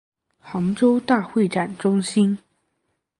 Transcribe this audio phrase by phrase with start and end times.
[0.39, 2.39] 杭州大会展中心